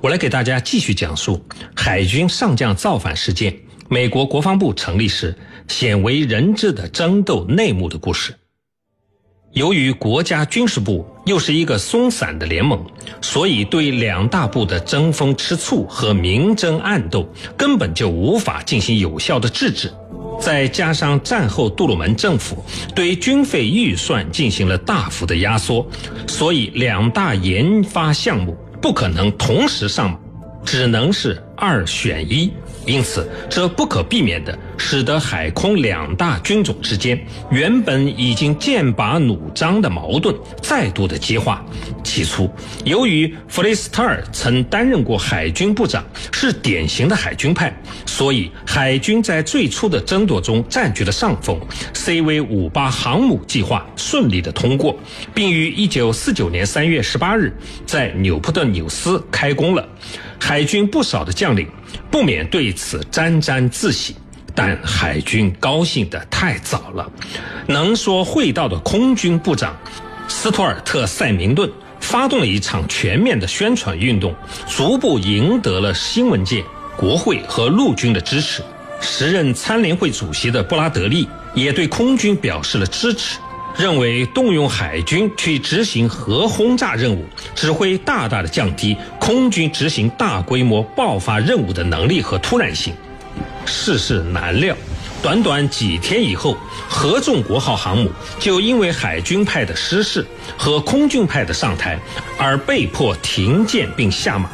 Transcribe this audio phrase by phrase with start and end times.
[0.00, 3.54] 我来给大家继续讲述海军上将造反事件，
[3.88, 8.34] 美国国防部成立时鲜为人知的争斗内幕的故事。
[9.54, 12.84] 由于国家军事部又是一个松散的联盟，
[13.22, 17.26] 所以对两大部的争风吃醋和明争暗斗
[17.56, 19.92] 根本就无法进行有效的制止。
[20.38, 22.64] 再加上战后杜鲁门政府
[22.94, 25.84] 对军费预算进行了大幅的压缩，
[26.28, 28.56] 所以两大研发项目。
[28.80, 30.18] 不可能同时上，
[30.64, 32.52] 只能是二选一。
[32.88, 41.62] 因此，这不可避免的使得海空两大军种之间原本已经剑拔弩张的矛盾再度的激化。
[42.02, 42.50] 起初，
[42.84, 46.02] 由于弗雷斯特尔曾担任过海军部长，
[46.32, 47.70] 是典型的海军派，
[48.06, 51.60] 所以海军在最初的争夺中占据了上风。
[51.92, 54.98] CV 五八航母计划顺利的通过，
[55.34, 59.86] 并于一九四九年三月十八日在纽普顿纽斯开工了。
[60.40, 61.68] 海军不少的将领
[62.10, 64.16] 不免对此沾沾自喜，
[64.54, 67.10] 但海军高兴得太早了。
[67.66, 69.76] 能说会道的空军部长
[70.26, 74.34] 斯图尔特·塞明顿发动了一场全面的宣传运动，
[74.66, 76.64] 逐步赢得了新闻界、
[76.96, 78.62] 国会和陆军的支持。
[79.00, 83.38] 时任参联会主席的布拉德利也对空军表示了支持。
[83.78, 92.92] 认为动用海军去执行核轰炸任务，只会大大的降低空军执行大规模爆发任务的能力和突然性。
[93.64, 94.76] 世事难料，
[95.22, 96.56] 短短几天以后，
[96.88, 101.96] 合众国号航母就因为海军派的失事和空军派的上台，
[102.36, 104.50] 而被迫停建并下马。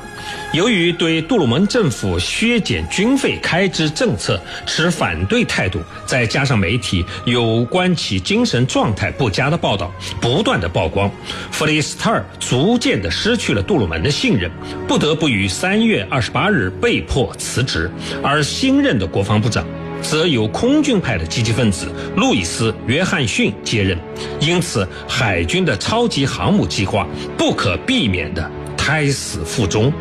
[0.52, 11.10] 由于对杜鲁门政府削减军费开支政策持反对态度，再加上媒体有关其精神状态不佳的报道不断的曝光，
[11.50, 14.50] 弗里斯特尔逐渐的失去了杜鲁门的信任，
[14.86, 17.90] 不得不于三月二十八日被迫辞职，
[18.22, 19.66] 而新任的国防部长
[20.00, 23.98] 则由空军派的积极分子路易斯·约翰逊接任，
[24.38, 29.92] 因此海军的超级航母计划不可避免的胎死腹中。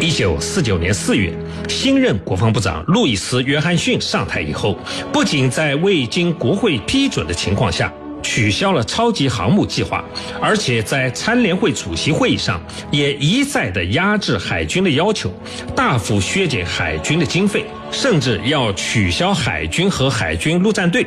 [0.00, 1.30] 一九四九年四月，
[1.68, 4.78] 新任国防部长路易斯·约翰逊上台以后，
[5.12, 10.02] 不仅在未经国会批准的情况下取消了超级航母计划，
[10.40, 12.58] 而且在参联会主席会议上
[12.90, 15.30] 也一再的压制海军的要求，
[15.76, 21.06] 大幅削减海军的经费，甚至要取消海军和海军陆战队。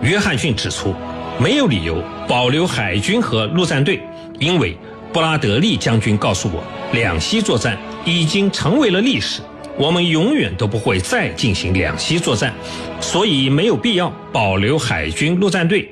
[0.00, 0.94] 约翰逊指出，
[1.38, 4.00] 没有理由保留海军和陆战队，
[4.38, 4.74] 因为
[5.12, 6.64] 布拉德利将军告诉我，
[6.94, 7.78] 两栖作战。
[8.04, 9.40] 已经成为了历史，
[9.76, 12.52] 我们永远都不会再进行两栖作战，
[13.00, 15.88] 所以没有必要保留海军陆战队。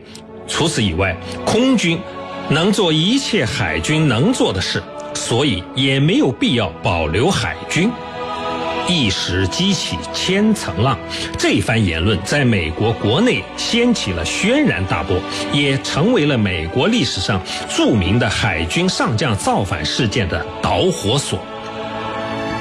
[0.47, 1.99] 除此以外，空军
[2.49, 4.83] 能做一切海军能做的事，
[5.15, 7.91] 所以也没有必要保留海军。
[8.91, 10.99] 一时激起千层浪，
[11.37, 15.21] 这番言论在美国国内掀起了轩然大波，
[15.53, 17.39] 也成为了美国历史上
[17.69, 21.39] 著名的海军上将造反事件的导火索。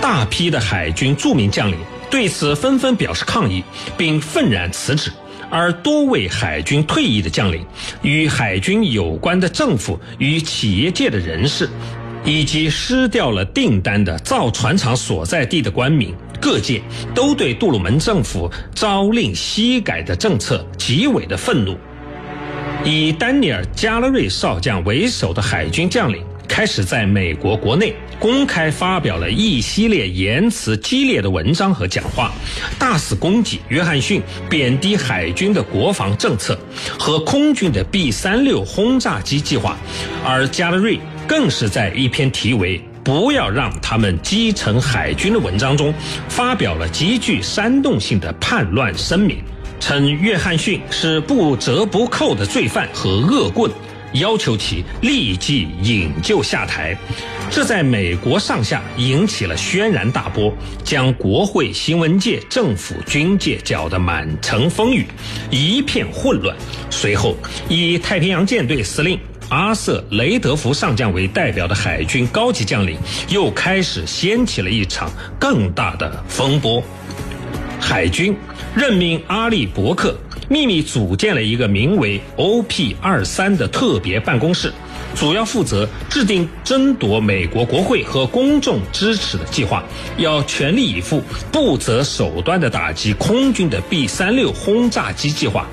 [0.07, 1.77] 大批的海军著名将领
[2.09, 3.61] 对此纷纷表示抗议，
[3.97, 5.11] 并愤然辞职。
[5.49, 7.65] 而多位海军退役的将领、
[8.03, 11.67] 与海军有关的政府与企业界的人士，
[12.23, 16.81] 以及失掉了订单的造船厂所在地的官民，各界
[17.13, 21.77] 都对杜鲁门政府朝令夕改的政策极为的愤怒。
[22.85, 26.23] 以丹尼尔·加勒瑞少将为首的海军将领。
[26.47, 32.31] 开始在美国国内公开发表了一系列言辞激烈的文章和讲话，
[32.79, 36.57] 大肆攻击约翰逊，贬低海军的国防政策
[36.97, 39.77] 和空军的 B 三六轰炸机计划，
[40.25, 45.93] 而加勒瑞更是在一篇题为“不要让他们击沉海军”的文章中，
[46.27, 49.37] 发表了极具煽动性的叛乱声明，
[49.79, 53.69] 称约翰逊是不折不扣的罪犯和恶棍。
[54.13, 56.97] 要求其立即引咎下台，
[57.51, 60.53] 这在美国上下引起了轩然大波，
[60.83, 65.05] 将国会、新闻界、政府、军界搅得满城风雨，
[65.51, 66.55] 一片混乱。
[66.89, 67.35] 随后，
[67.67, 72.97] 以太平洋舰队司令阿瑟·雷德福上将为代表的海军高级将领
[73.29, 76.83] 又开始掀起了一场更大的风波。
[77.79, 78.35] 海军
[78.75, 80.17] 任命阿利伯克。
[80.49, 84.71] 秘密组建了一个名为 OP 二三的特别办公室，
[85.13, 89.83] 主要负责制定争夺美国国会和公众支持的计划，
[90.17, 91.21] 要全力以赴、
[91.51, 95.67] 不择手段地打击空军的 B 三六轰炸机计划。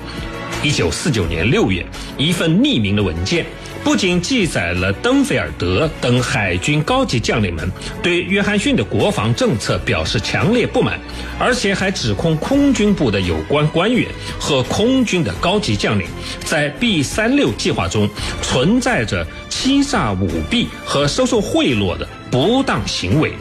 [0.65, 1.85] 一九四九年六月，
[2.17, 3.45] 一份匿名的文件。
[3.83, 7.71] 不仅记载了登菲尔德等海军高级将领们
[8.01, 10.99] 对约翰逊的国防政策表示强烈不满，
[11.37, 14.09] 而且还指控空军部的有关官员
[14.39, 16.07] 和空军的高级将领
[16.43, 18.09] 在 B 三六计划中
[18.41, 23.33] 存在着欺诈舞弊和收受贿赂的不当行为，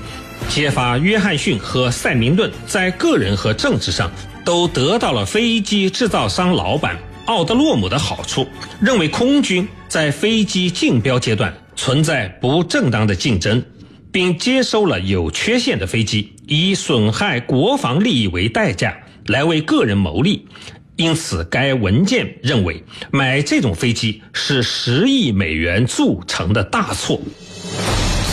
[0.51, 4.13] 揭发约翰逊和塞明顿在个人和政治上
[4.45, 8.47] 都得到了飞机制造商老板奥德洛姆的好处，
[8.81, 9.67] 认为空军。
[9.89, 13.65] 在飞机竞标阶段存在不正当的竞争，
[14.11, 20.49] 并接收了有缺陷的飞机，以损害国防利益为代价来为个人谋利。
[20.97, 22.83] 因此，该文件认为
[23.13, 27.21] 买这种飞机是十亿美元铸成的大错。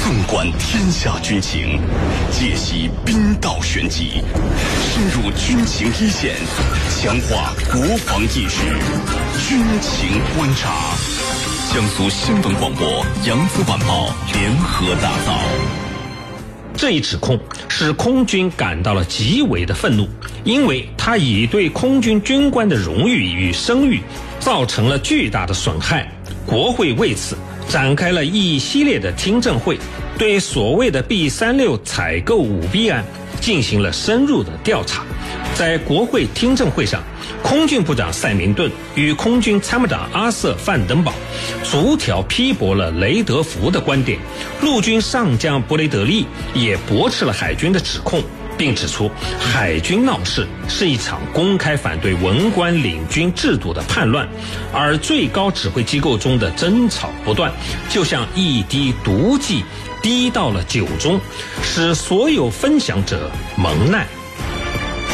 [0.04, 1.80] 纵观天下军情，
[2.32, 4.24] 解析兵道玄机，
[4.82, 6.34] 深入军情一线，
[6.90, 8.64] 强化国防意识，
[9.48, 10.74] 军情观察。
[11.72, 15.40] 江苏新闻广播、扬子晚报联合打造。
[16.76, 17.40] 这一指控
[17.70, 20.10] 使空军感到了极为的愤怒，
[20.44, 24.02] 因为他已对空军军官的荣誉与声誉
[24.40, 26.12] 造成了巨大的损害。
[26.44, 27.38] 国会为此
[27.72, 29.78] 展开了一系列的听证会，
[30.18, 33.02] 对所谓的 B 三六采购舞弊案
[33.40, 35.06] 进行了深入的调查。
[35.56, 37.02] 在国会听证会上。
[37.42, 41.12] 空军部长塞明顿与空军参谋长阿瑟范登堡
[41.64, 44.20] 逐条批驳了雷德福的观点，
[44.62, 48.22] 陆军上将布雷德利也驳斥了海军的指控，
[48.62, 49.10] 并指出
[49.40, 54.30] 海军闹事是一场公开反对文官领军制度的叛乱，
[54.72, 57.52] 而最高指挥机构中的争吵不断，
[57.90, 59.66] 就像一滴毒剂
[60.00, 61.20] 滴到了酒中，
[61.64, 64.06] 使所有分享者蒙难。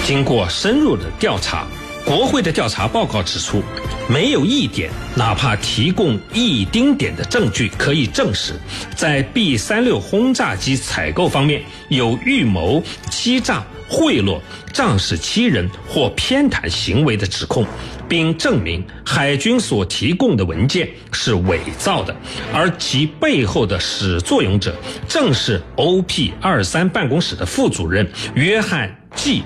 [0.06, 1.66] 经过深入的调查。
[2.08, 3.62] 国会的调查报告指出，
[4.08, 8.54] 没有一点，哪怕提供一丁点的证据可以证实，
[8.96, 12.82] 在 B 三六轰炸机采购方面有预谋、
[13.12, 14.40] 欺诈、贿赂、
[14.72, 17.68] 仗势欺人或偏袒行为的指控，
[18.08, 22.16] 并证明海军所提供的文件是伪造的，
[22.54, 24.74] 而其背后的始作俑者
[25.10, 29.42] 正是 OP 二三办公室的副主任约翰 ·G·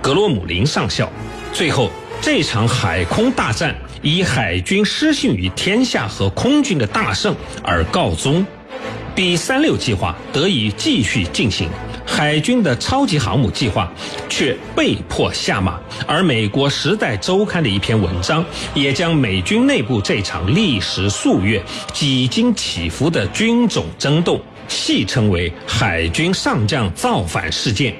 [0.00, 1.10] 格罗姆林上校。
[1.52, 1.90] 最后。
[2.24, 8.44] 这场海空大战以海军失信于天下和空军的大胜而告终
[9.14, 11.68] ，B 三六计划得以继续进行，
[12.06, 13.92] 海军的超级航母计划
[14.26, 15.78] 却被迫下马。
[16.06, 18.42] 而美国《时代周刊》的一篇文章
[18.72, 21.62] 也将美军内部这场历时数月、
[21.92, 27.94] 几经起伏的军种争斗戏称为“海军上将造反事件”。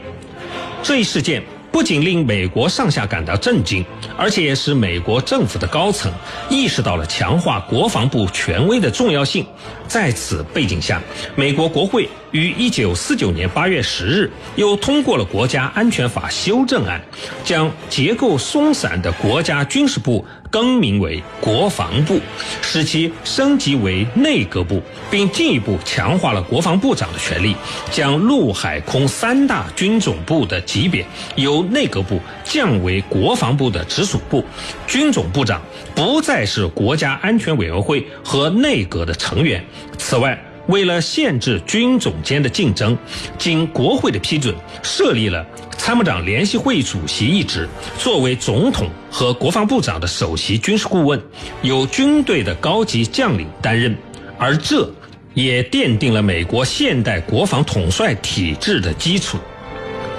[0.83, 1.43] 这一事件。
[1.75, 3.85] 不仅令美国上下感到震惊，
[4.17, 6.13] 而且也使美国政府的高层
[6.49, 9.45] 意识到了强化国防部权威的重要性。
[9.89, 11.03] 在此背景下，
[11.35, 17.01] 美国国会于一九四九年八月十日又通过了国家安全法修正案，
[17.45, 20.25] 将结构松散的国家军事部。
[20.51, 22.21] 更名为国防部，
[22.63, 27.57] 使其升级为内阁部，并进一步强化了国防部长的权力，
[27.91, 31.05] 将陆海空三大军种部的级别
[31.35, 34.45] 由内阁部降为国防部的直属部，
[34.87, 35.61] 军种部长
[35.93, 39.65] 不再是国家安全委员会和内阁的成员。
[39.99, 42.97] 此外，为了限制军种间的竞争，
[43.39, 45.45] 经国会的批准，设立了
[45.77, 47.69] 参谋长联席会主席一职，
[47.99, 51.21] 作为总统和国防部长的首席军事顾问，
[51.63, 53.97] 由军队的高级将领担任，
[54.39, 54.91] 而这
[55.35, 59.37] 也奠定了美国现代国防统帅体制的基础。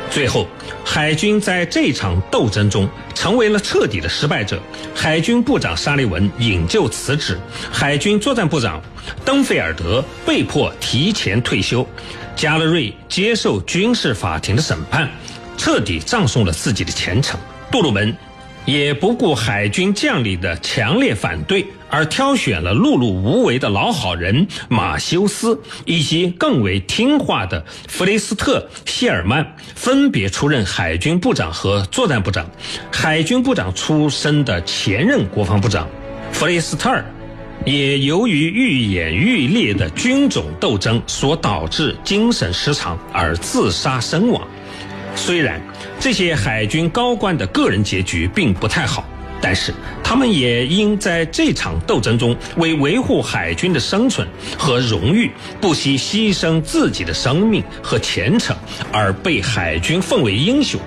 [0.10, 0.48] 最后，
[0.86, 4.62] 海军在这场斗争中成为了彻底的失败者。
[4.94, 7.38] 海军部长沙利文引咎辞职，
[7.72, 8.82] 海军作战部长
[9.26, 11.86] 登菲尔德被迫提前退休，
[12.36, 15.10] 加勒瑞接受军事法庭的审判，
[15.58, 17.38] 彻底葬送了自己的前程。
[17.70, 18.16] 杜鲁门。
[18.66, 32.50] 也不顾海军将领的强烈反对，而挑选了碌碌无为的老好人马修斯以及更为听话的弗雷斯特谢尔曼，分别出任海军部长和作战部长。
[32.92, 35.88] 海军部长出身的前任国防部长
[36.32, 37.06] 弗雷斯特尔，
[37.66, 44.42] 也由于愈演愈烈的军种斗争所导致精神失常而自杀身亡。
[45.16, 45.60] 虽然
[46.00, 49.04] 这些海军高官的个人结局并不太好，
[49.42, 58.56] 但是他们也因在这场斗争中为维护海军的生存和荣誉，不惜牺牲自己的生命和前程，
[58.92, 60.80] 而被海军奉为英雄。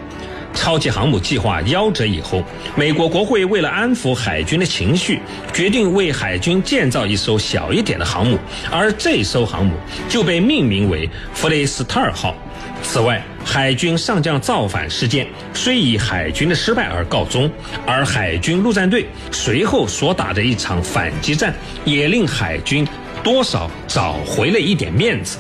[0.55, 2.43] 超级航母计划夭折以后，
[2.75, 5.21] 美国国会为了安抚海军的情绪，
[5.53, 8.39] 决定为海军建造一艘小一点的航母，
[8.71, 9.75] 而这艘航母
[10.09, 12.35] 就被命名为弗雷斯特尔号。
[12.83, 17.51] 此外，海军上将造反事件虽以海军的失败而告终，
[17.87, 21.55] 而海军陆战队随后所打的一场反击战，
[21.85, 22.87] 也令海军
[23.23, 25.39] 多少找回了一点面子。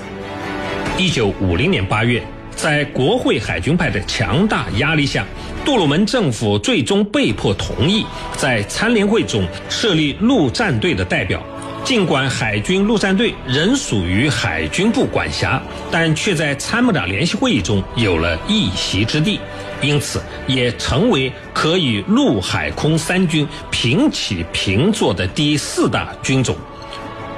[0.98, 2.22] 一九五零年八月。
[2.58, 5.24] 在国会海军派的强大压力下，
[5.64, 8.04] 杜鲁门政府最终被迫同意
[8.36, 11.40] 在参联会中设立陆战队的代表。
[11.84, 19.38] 尽管海军陆战队仍属于海军部管辖，但却在参谋长联席会议中有了一席之地，
[19.80, 26.56] 因此也成为可以陆海空三军平起平坐的第四大军种。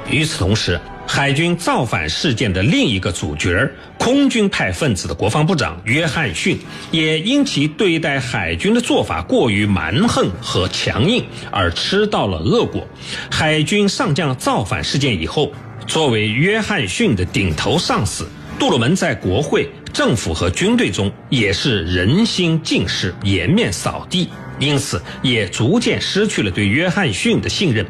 [0.08, 0.80] 与此同时，
[1.12, 6.56] 海军造反事件的另一个主角，空军派分子的国防部长约翰逊，
[6.92, 12.86] 也因其对待海军的做法过于蛮横和强硬而吃到了恶果。
[13.28, 15.52] 海军上将造反事件以后，
[15.84, 24.28] 作为约翰逊的顶头上司，杜鲁门在国会、政府和军队中也是人心尽失、颜面扫地，
[24.60, 27.84] 因此也逐渐失去了对约翰逊的信任。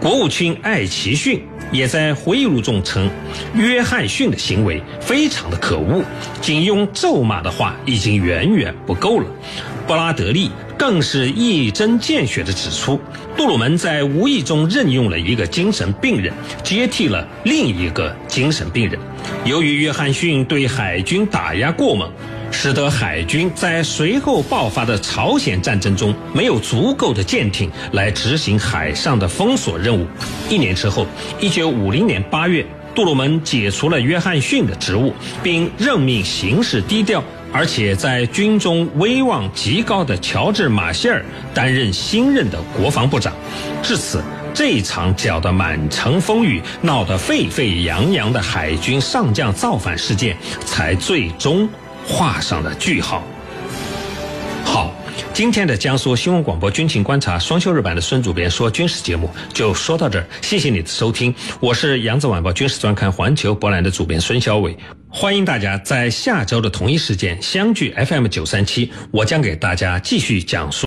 [0.00, 3.10] 国务卿艾奇逊也在回忆录中称，
[3.54, 6.04] 约翰逊的行为非常的可恶，
[6.40, 9.26] 仅用咒骂的话已经远远不够了。
[9.88, 13.00] 布拉德利更是一针见血地指出，
[13.36, 18.98] 杜鲁门在无意中任用了一个精神病人，接替了另一个精神病人。
[19.44, 22.08] 由于约翰逊对海军打压过猛。
[22.60, 30.04] 使得海军在随后爆发的朝鲜战争中没有足够的舰艇来执行海上的封锁任务。
[30.50, 31.06] 一年之后，
[31.38, 37.22] 一九五零年八月，杜鲁门解除了约翰逊的职务，并任命行事低调
[37.52, 41.24] 而且在军中威望极高的乔治·马歇尔
[41.54, 43.32] 担任新任的国防部长。
[43.84, 44.20] 至此，
[44.52, 50.36] 这场搅得满城风雨、闹得沸沸扬扬的海军上将造反事件
[50.66, 51.68] 才最终。
[52.08, 53.22] 画上了句号。
[54.64, 54.92] 好，
[55.32, 64.76] 今天的江苏新闻广播军情观察双休日版的孙主编说军事节目就说到这儿，谢谢你的收听，我是扬子晚报军事专刊环球博览的主编孙晓伟，
[65.08, 70.76] 欢迎大家在下周的同一时间相聚 FM 九三七，我将给大家继续讲述。